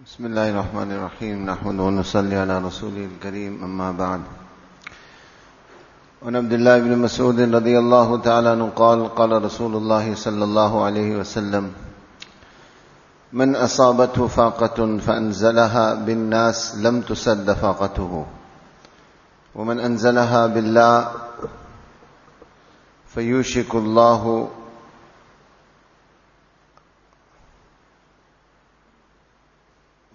[0.00, 1.44] بسم الله الرحمن الرحيم.
[1.44, 3.60] نحمد ونصلي على رسوله الكريم.
[3.60, 4.20] أما بعد.
[6.22, 10.84] وعن عبد الله بن مسعود رضي الله تعالى عنه قال قال رسول الله صلى الله
[10.84, 11.72] عليه وسلم
[13.32, 18.26] من أصابته فاقة فأنزلها بالناس لم تسد فاقته.
[19.54, 21.08] ومن أنزلها بالله
[23.12, 24.48] فيوشك الله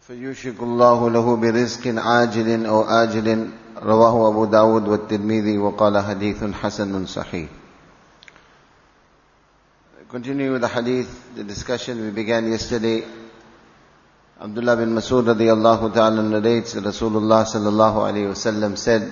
[0.07, 3.49] فيوشك الله له برزق عاجل أو آجل
[3.81, 7.49] رواه أبو داود والترمذي وقال حديث حسن صحيح
[10.07, 13.03] Continuing with the hadith, the discussion we began yesterday,
[14.39, 19.11] Abdullah bin Masud radiallahu ta'ala narrates that Rasulullah sallallahu alayhi wasallam said,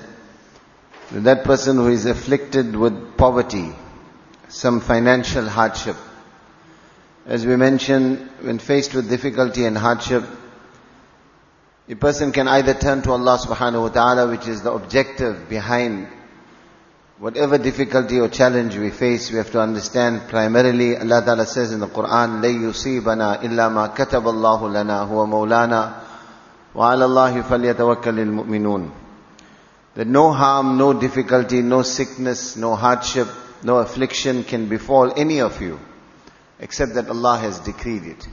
[1.12, 3.74] that, that person who is afflicted with poverty,
[4.48, 5.96] some financial hardship,
[7.26, 10.24] as we mentioned, when faced with difficulty and hardship,
[11.89, 16.09] a person can either turn to Allah subhanahu wa ta'ala, which is the objective behind
[17.19, 21.81] whatever difficulty or challenge we face, we have to understand primarily Allah ta'ala says in
[21.81, 25.95] the Quran, لَن يُصِيبَنَا إِلَّا مَا كَتَبَ اللَّهُ لَنَا هُوَ مَوْلَانَا
[26.75, 28.91] وَعَلَى اللَّهِ فَلْيَتَوَكَّلِ الْمُؤْمِنُونَ
[29.95, 33.29] That no harm, no difficulty, no sickness, no hardship,
[33.63, 35.81] no affliction can befall any of you,
[36.61, 38.29] except that Allah has decreed it.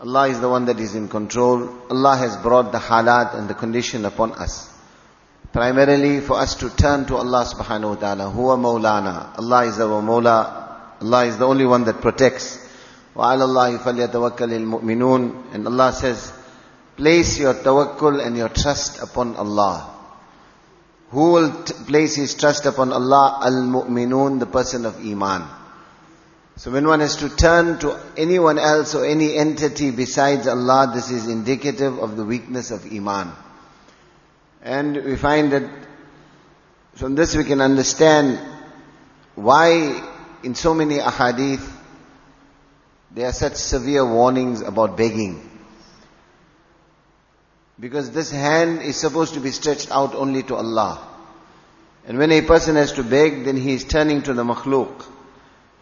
[0.00, 1.68] Allah is the one that is in control.
[1.90, 4.68] Allah has brought the halat and the condition upon us.
[5.52, 8.24] Primarily for us to turn to Allah subhanahu wa ta'ala.
[8.32, 9.36] Huwa maulana.
[9.38, 11.02] Allah is our mawla.
[11.02, 12.58] Allah is the only one that protects.
[13.14, 16.32] وَعَلَى اللَّهِ فَلْيَتَوَكَّلِ الْمُؤْمِنُونَ And Allah says,
[16.96, 19.96] place your tawakkul and your trust upon Allah.
[21.10, 23.40] Who will t- place his trust upon Allah?
[23.42, 25.48] Al-mu'minun, the person of iman.
[26.57, 31.11] So when one has to turn to anyone else or any entity besides Allah, this
[31.11, 33.31] is indicative of the weakness of Iman.
[34.61, 35.69] And we find that
[36.93, 38.39] from this we can understand
[39.35, 40.01] why
[40.43, 41.69] in so many ahadith
[43.11, 45.51] there are such severe warnings about begging.
[47.77, 51.05] Because this hand is supposed to be stretched out only to Allah.
[52.07, 55.05] And when a person has to beg, then he is turning to the makhluk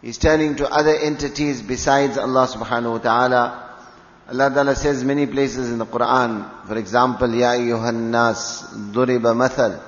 [0.03, 3.43] He's turning to other entities besides Allah subhanahu wa ta'ala.
[4.29, 9.81] Allah ta'ala says many places in the Quran, for example, Ya ayyuhan nas, duriba mathal,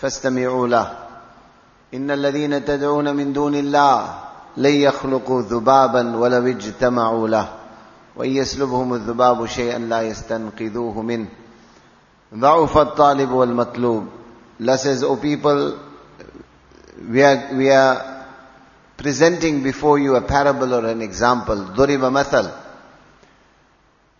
[0.00, 0.96] fastami'u lah.
[1.92, 7.64] Inna alladhina tad'una min duni Allah, lan yakhluqu dhubaban walaw ijtama'u lah.
[8.16, 11.26] وإن يسلبهم الذباب شيئا لا يستنقذوه منه
[12.34, 14.06] ضعف الطالب والمطلوب
[14.60, 15.80] Allah says, O people,
[17.10, 18.17] we are, we are
[18.99, 21.55] presenting before you a parable or an example.
[21.55, 22.53] Duriba mathal.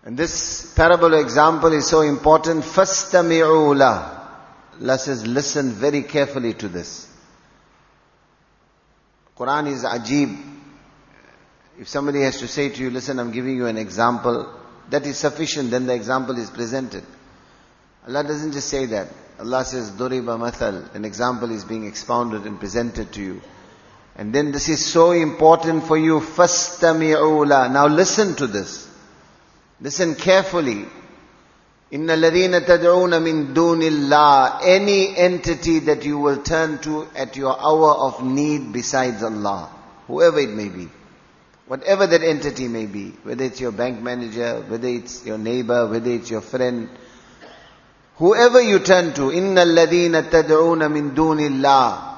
[0.05, 2.63] And this parable or example is so important.
[2.63, 4.17] Fastami'u la.
[4.79, 7.07] Allah says, listen very carefully to this.
[9.37, 10.37] Quran is ajib.
[11.77, 14.49] If somebody has to say to you, listen, I'm giving you an example,
[14.89, 17.03] that is sufficient, then the example is presented.
[18.07, 19.09] Allah doesn't just say that.
[19.39, 20.95] Allah says, Duriba mathal.
[20.95, 23.41] An example is being expounded and presented to you.
[24.15, 26.19] And then this is so important for you.
[26.19, 27.67] La.
[27.67, 28.87] Now listen to this.
[29.81, 30.85] Listen carefully.
[31.91, 34.59] Inna ladina tad'una min dunillah.
[34.63, 39.69] Any entity that you will turn to at your hour of need besides Allah.
[40.07, 40.89] Whoever it may be.
[41.67, 43.11] Whatever that entity may be.
[43.23, 46.89] Whether it's your bank manager, whether it's your neighbor, whether it's your friend.
[48.17, 49.31] Whoever you turn to.
[49.31, 52.08] Inna ladina tad'una min dunillah.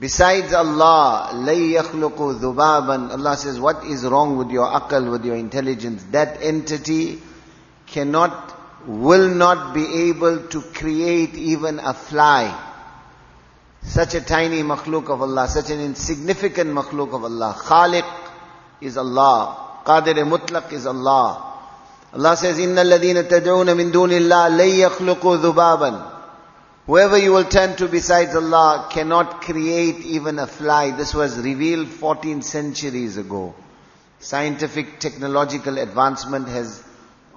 [0.00, 5.34] Besides Allah, لَيْ يَخْلُقُ ذُبَابًا Allah says, what is wrong with your akal, with your
[5.34, 6.04] intelligence?
[6.12, 7.20] That entity
[7.86, 8.54] cannot,
[8.86, 12.56] will not be able to create even a fly.
[13.82, 17.56] Such a tiny makhluk of Allah, such an insignificant makhluk of Allah.
[17.58, 18.06] Khaliq
[18.80, 19.56] is Allah.
[19.84, 21.44] Qadir mutlaq is Allah.
[22.14, 26.11] Allah says, إِنَّ الَّذِينَ تَدْعُونَ مِن دُونِ اللَّهِ لَيْ يَخْلُقُوا ذُبَابًا
[26.85, 30.91] Whoever you will turn to besides Allah cannot create even a fly.
[30.91, 33.55] This was revealed 14 centuries ago.
[34.19, 36.83] Scientific technological advancement has,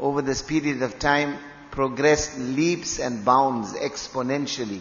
[0.01, 1.39] over this period of time,
[1.71, 4.81] progressed leaps and bounds exponentially.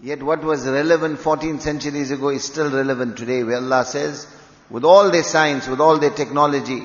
[0.00, 4.26] Yet what was relevant 14 centuries ago is still relevant today, where Allah says,
[4.70, 6.82] with all their science, with all their technology,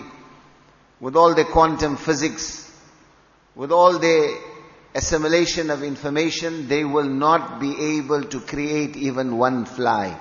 [1.00, 2.70] with all their quantum physics,
[3.56, 4.30] with all their
[4.95, 10.19] assimilation of information, they will not be able to create even one fly.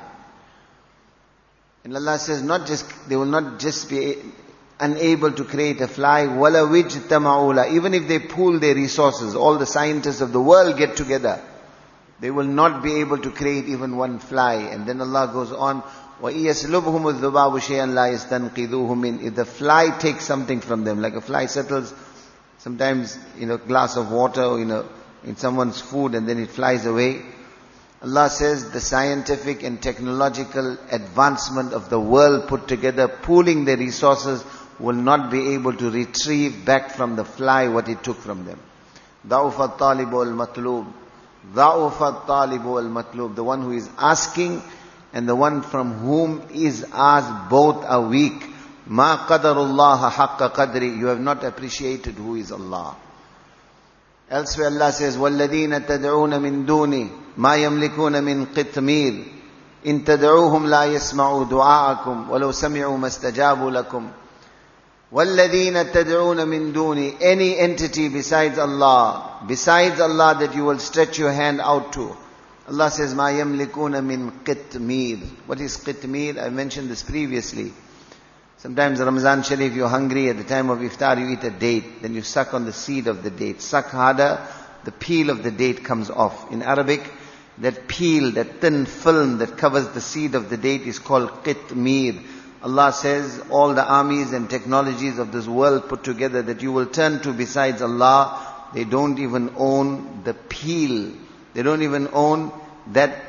[1.85, 4.17] And Allah says, not just, they will not just be
[4.79, 6.25] unable to create a fly.
[6.25, 10.97] وَلَا وِجْتَمَعُوا Even if they pool their resources, all the scientists of the world get
[10.97, 11.41] together,
[12.19, 14.55] they will not be able to create even one fly.
[14.55, 15.83] And then Allah goes on,
[16.21, 21.21] وَإِيَسْلُبْهُمُ الذُّبَابُ شَيْئًا لَا يَسْتَنْقِذُوهُ مِنْ If the fly takes something from them, like a
[21.21, 21.93] fly settles
[22.60, 24.84] sometimes in a glass of water, in, a,
[25.24, 27.22] in someone's food, and then it flies away.
[28.02, 34.44] Allah says the scientific and technological advancement of the world put together, pooling their resources,
[34.78, 38.58] will not be able to retrieve back from the fly what it took from them.
[39.26, 40.86] Da'ufa talibu al-matlub.
[41.54, 43.34] Da'ufa talibu al-matlub.
[43.34, 44.62] The one who is asking
[45.12, 48.49] and the one from whom is asked both are weak.
[48.90, 52.96] ما قدر الله حق قدري You have not appreciated who is Allah.
[54.28, 59.24] Elsewhere Allah says, وَالَّذِينَ تَدْعُونَ مِن دُونِي مَا يَمْلِكُونَ مِن قِطْمِيرٍ
[59.86, 64.08] إِن تَدْعُوهُمْ لَا يَسْمَعُوا دُعَاءَكُمْ وَلَوْ سَمِعُوا مَا اسْتَجَابُوا لَكُمْ
[65.12, 71.32] وَالَّذِينَ تَدْعُونَ مِن دُونِي Any entity besides Allah, besides Allah that you will stretch your
[71.32, 72.16] hand out to.
[72.68, 76.40] Allah says, مَا يَمْلِكُونَ مِن قِطْمِيرٍ What is qitmir?
[76.40, 77.72] I mentioned this previously.
[78.60, 82.12] Sometimes Ramazan Sharif, you're hungry, at the time of iftar you eat a date, then
[82.12, 83.62] you suck on the seed of the date.
[83.62, 84.46] Suck harder,
[84.84, 86.52] the peel of the date comes off.
[86.52, 87.00] In Arabic,
[87.56, 92.22] that peel, that thin film that covers the seed of the date is called qitmir.
[92.62, 96.84] Allah says, all the armies and technologies of this world put together that you will
[96.84, 101.14] turn to besides Allah, they don't even own the peel.
[101.54, 102.52] They don't even own
[102.88, 103.24] that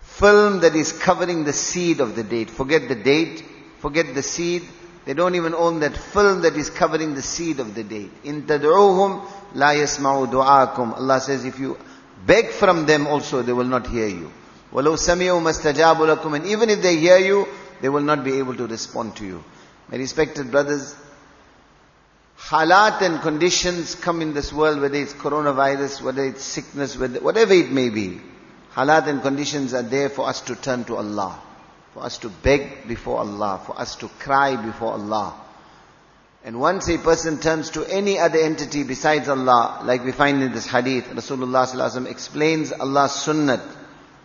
[0.00, 2.50] film that is covering the seed of the date.
[2.50, 3.44] Forget the date,
[3.79, 4.63] forget the seed.
[5.05, 8.11] They don't even own that film that is covering the seed of the date.
[8.23, 10.95] In tad'uhum la yasma'u du'akum.
[10.95, 11.77] Allah says if you
[12.25, 14.31] beg from them also, they will not hear you.
[14.71, 17.45] وَلَوْ سَمِعُوا مَسْتَجَابُ لَكُمْ And even if they hear you,
[17.81, 19.43] they will not be able to respond to you.
[19.89, 20.95] My respected brothers,
[22.39, 27.69] halat and conditions come in this world, whether it's coronavirus, whether it's sickness, whatever it
[27.71, 28.21] may be.
[28.73, 31.39] Halat and conditions are there for us to turn to Allah
[31.98, 35.34] for us to beg before Allah, for us to cry before Allah.
[36.44, 40.52] And once a person turns to any other entity besides Allah, like we find in
[40.52, 43.60] this hadith, Rasulullah explains Allah's sunnah.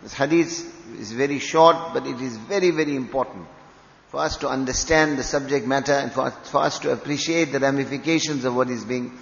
[0.04, 3.44] This hadith is very short, but it is very, very important
[4.08, 8.44] for us to understand the subject matter and for, for us to appreciate the ramifications
[8.44, 9.18] of what is being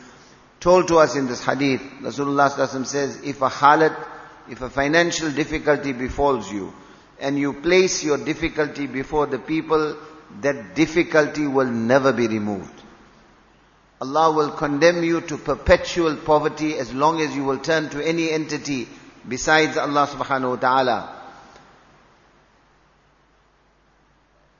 [0.61, 1.81] told to us in this hadith.
[2.03, 3.97] Rasulullah says, if a halat,
[4.51, 6.75] if a financial difficulty befalls you,
[7.22, 9.98] and you place your difficulty before the people,
[10.42, 12.74] that difficulty will never be removed.
[14.00, 18.30] Allah will condemn you to perpetual poverty as long as you will turn to any
[18.30, 18.88] entity
[19.28, 21.14] besides Allah subhanahu wa ta'ala.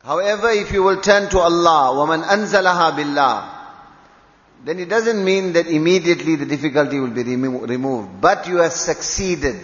[0.04, 3.58] However, if you will turn to Allah, وَمَنْ أَنزَلَهَا بِاللَّهِ
[4.64, 8.20] then it doesn't mean that immediately the difficulty will be remo- removed.
[8.20, 9.60] But you have succeeded.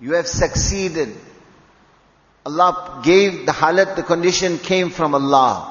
[0.00, 1.14] You have succeeded.
[2.45, 5.69] Allah gave the halat, the condition came from Allah.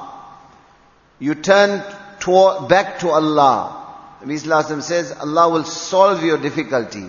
[1.18, 1.82] You turn
[2.18, 3.78] toward, back to Allah.
[4.24, 7.04] Nabi says, Allah will solve your difficulty.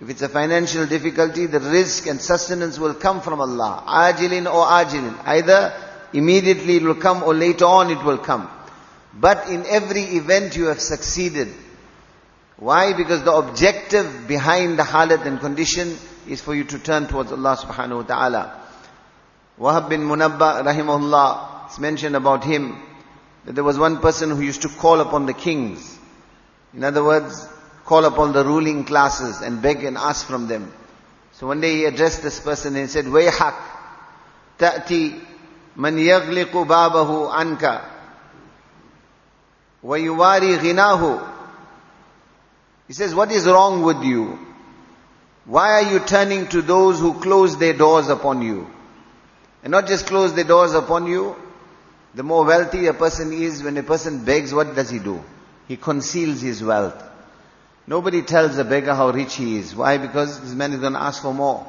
[0.00, 3.84] If it's a financial difficulty, the rizq and sustenance will come from Allah.
[3.86, 5.18] Ajilin or ajilin.
[5.24, 5.72] Either
[6.12, 8.48] immediately it will come or later on it will come.
[9.12, 11.48] But in every event you have succeeded.
[12.56, 12.92] Why?
[12.92, 15.96] Because the objective behind the halat and condition
[16.28, 18.63] is for you to turn towards Allah subhanahu wa ta'ala.
[19.58, 22.76] Wahab bin Munabba, rahimahullah, it's mentioned about him
[23.44, 25.98] that there was one person who used to call upon the kings.
[26.72, 27.46] In other words,
[27.84, 30.72] call upon the ruling classes and beg and ask from them.
[31.32, 33.54] So one day he addressed this person and said, Wayhak,
[34.58, 35.14] ta'ti
[35.76, 37.84] man yaghliqu babahu anka
[39.82, 41.30] wa yuwari ghinahu.
[42.88, 44.38] He says, what is wrong with you?
[45.44, 48.68] Why are you turning to those who close their doors upon you?
[49.63, 51.35] And not just close the doors upon you.
[52.15, 55.23] The more wealthy a person is, when a person begs, what does he do?
[55.67, 57.03] He conceals his wealth.
[57.85, 59.75] Nobody tells a beggar how rich he is.
[59.75, 59.97] Why?
[59.97, 61.65] Because this man is going to ask for more.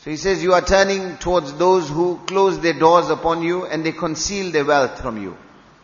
[0.00, 3.84] So he says, you are turning towards those who close their doors upon you and
[3.84, 5.36] they conceal their wealth from you.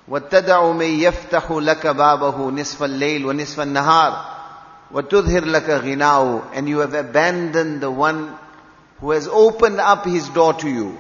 [0.08, 4.36] وَاتَّدَعُ مَن يَفْتَحُ لَكَ بَابَهُ نِصْفَ اللَّيْلِ وَنِصْفَ النَّهَارِ
[4.92, 8.38] وَتُظْهِرْ لَكَ غِنَاهُ And you have abandoned the one
[9.00, 10.96] who has opened up his door to you.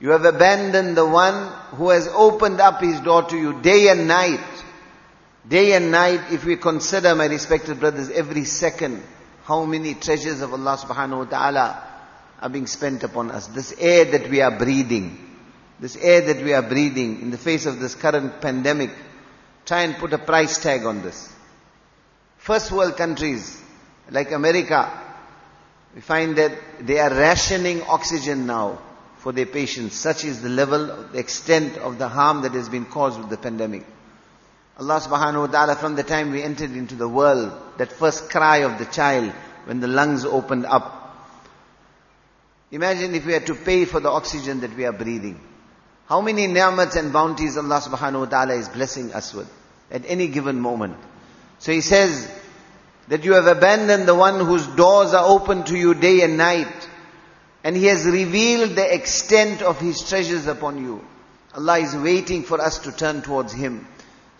[0.00, 4.06] You have abandoned the one who has opened up his door to you day and
[4.06, 4.40] night.
[5.48, 9.02] Day and night, if we consider, my respected brothers, every second,
[9.44, 11.84] how many treasures of Allah subhanahu wa ta'ala
[12.40, 13.48] are being spent upon us.
[13.48, 15.18] This air that we are breathing,
[15.80, 18.90] this air that we are breathing in the face of this current pandemic,
[19.64, 21.32] try and put a price tag on this.
[22.36, 23.60] First world countries
[24.10, 24.92] like America,
[25.94, 28.78] we find that they are rationing oxygen now
[29.18, 29.94] for their patients.
[29.94, 33.36] Such is the level, the extent of the harm that has been caused with the
[33.36, 33.84] pandemic.
[34.78, 38.58] Allah subhanahu wa ta'ala, from the time we entered into the world, that first cry
[38.58, 39.32] of the child
[39.64, 40.94] when the lungs opened up.
[42.70, 45.40] Imagine if we had to pay for the oxygen that we are breathing.
[46.06, 49.50] How many ni'mats and bounties Allah subhanahu wa ta'ala is blessing us with
[49.90, 50.96] at any given moment.
[51.58, 52.30] So He says
[53.08, 56.87] that you have abandoned the one whose doors are open to you day and night.
[57.64, 61.04] And He has revealed the extent of His treasures upon you.
[61.54, 63.86] Allah is waiting for us to turn towards Him.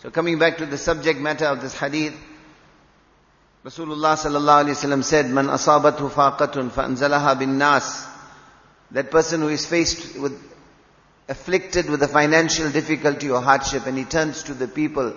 [0.02, 2.14] So coming back to the subject matter of this hadith,
[3.64, 8.06] Rasulullah sallallahu alaihi wasallam said, "Man asabathu faqatun fa bin nas."
[8.92, 10.40] That person who is faced with,
[11.28, 15.12] afflicted with a financial difficulty or hardship, and he turns to the people,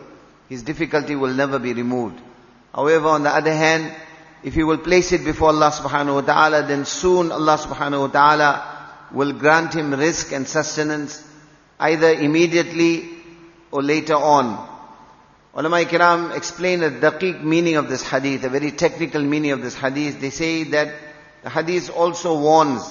[0.49, 2.19] his difficulty will never be removed.
[2.73, 3.95] However, on the other hand,
[4.43, 8.07] if he will place it before Allah subhanahu wa ta'ala, then soon Allah subhanahu wa
[8.07, 11.23] ta'ala will grant him rizq and sustenance,
[11.79, 13.09] either immediately
[13.71, 14.67] or later on.
[15.53, 19.75] Ulama kiram explain the daqiq meaning of this hadith, a very technical meaning of this
[19.75, 20.19] hadith.
[20.19, 20.95] They say that
[21.43, 22.81] the hadith also warns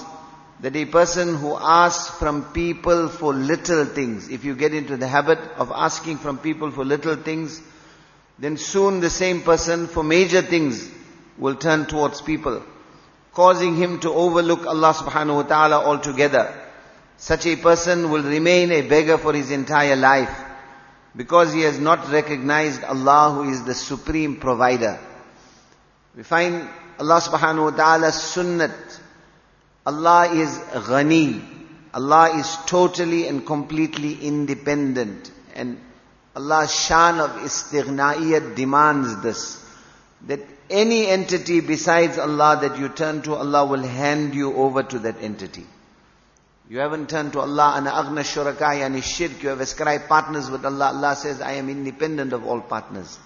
[0.61, 5.07] that a person who asks from people for little things, if you get into the
[5.07, 7.61] habit of asking from people for little things,
[8.37, 10.89] then soon the same person for major things
[11.37, 12.63] will turn towards people,
[13.33, 16.53] causing him to overlook Allah subhanahu wa ta'ala altogether.
[17.17, 20.35] Such a person will remain a beggar for his entire life
[21.15, 24.99] because he has not recognized Allah who is the supreme provider.
[26.15, 26.67] We find
[26.99, 28.99] Allah subhanahu wa ta'ala's sunnat.
[29.85, 30.57] Allah is
[30.87, 31.41] ghani.
[31.93, 35.31] Allah is totally and completely independent.
[35.55, 35.79] And
[36.35, 39.63] Allah's shan of istighna'iyat demands this
[40.26, 44.98] That any entity besides Allah that you turn to, Allah will hand you over to
[45.00, 45.66] that entity.
[46.68, 50.64] You haven't turned to Allah, ana aghna shuraka, yani shirk, you have ascribed partners with
[50.64, 50.86] Allah.
[50.86, 53.18] Allah says, I am independent of all partners.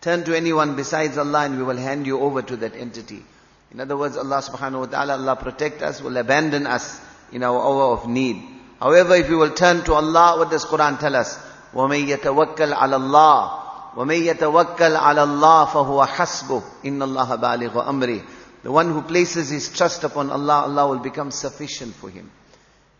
[0.00, 3.22] Turn to anyone besides Allah and we will hand you over to that entity.
[3.70, 7.00] In other words, Allah subhanahu wa ta'ala, Allah protect us, will abandon us
[7.32, 8.42] in our hour of need.
[8.80, 11.38] However, if we will turn to Allah, what does Quran tell us?
[11.74, 13.61] وَمَن يَتَوَكَّلْ عَلَى اللَّهِ
[13.96, 18.24] وَمَن يَتَوَكَّلْ عَلَى اللَّهِ فَهُوَ حَسْبُهُ إِنَّ اللَّهَ بَالِغُ أَمْرِهِ
[18.62, 22.30] The one who places his trust upon Allah, Allah will become sufficient for him.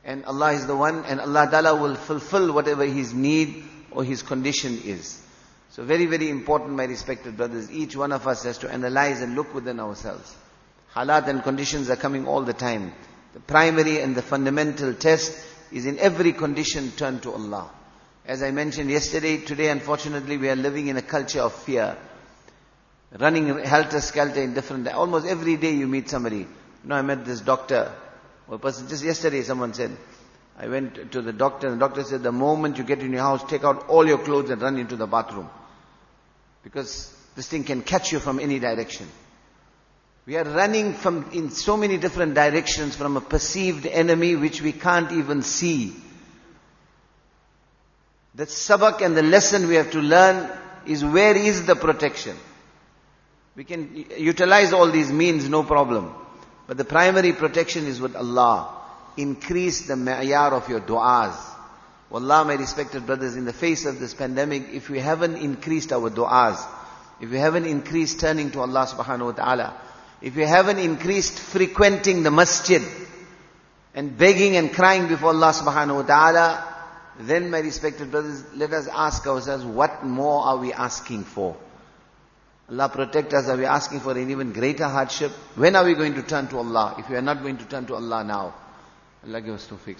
[0.04, 4.22] And Allah is the one, and Allah Ta'ala will fulfill whatever his need or his
[4.22, 5.20] condition is.
[5.70, 7.70] So very, very important, my respected brothers.
[7.70, 10.34] Each one of us has to analyze and look within ourselves.
[10.94, 12.92] Halat and conditions are coming all the time.
[13.34, 15.38] The primary and the fundamental test
[15.70, 17.70] is in every condition turn to Allah.
[18.25, 21.97] As I mentioned yesterday, today unfortunately we are living in a culture of fear.
[23.19, 26.37] Running helter-skelter in different, almost every day you meet somebody.
[26.39, 26.47] You
[26.85, 27.91] know, I met this doctor
[28.47, 29.91] one person, just yesterday someone said,
[30.57, 33.21] I went to the doctor and the doctor said, the moment you get in your
[33.21, 35.49] house, take out all your clothes and run into the bathroom.
[36.63, 39.07] Because this thing can catch you from any direction.
[40.25, 44.71] We are running from in so many different directions from a perceived enemy which we
[44.71, 45.93] can't even see.
[48.35, 50.49] The sabak and the lesson we have to learn
[50.85, 52.35] is where is the protection?
[53.55, 56.13] We can utilize all these means, no problem.
[56.65, 58.69] But the primary protection is with Allah.
[59.17, 61.35] Increase the ma'yar of your du'as.
[62.09, 66.09] Wallah, my respected brothers, in the face of this pandemic, if we haven't increased our
[66.09, 66.59] du'as,
[67.21, 69.81] if we haven't increased turning to Allah subhanahu wa ta'ala,
[70.21, 72.81] if we haven't increased frequenting the masjid
[73.93, 76.72] and begging and crying before Allah subhanahu wa ta'ala,
[77.19, 81.55] then my respected brothers, let us ask ourselves, what more are we asking for?
[82.69, 83.47] Allah protect us.
[83.49, 85.31] Are we asking for an even greater hardship?
[85.55, 86.95] When are we going to turn to Allah?
[86.97, 88.53] If we are not going to turn to Allah now,
[89.25, 89.97] Allah give us tawfiq.